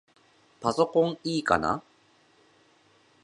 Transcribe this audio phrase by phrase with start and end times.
[0.59, 1.83] パソコンいいかな？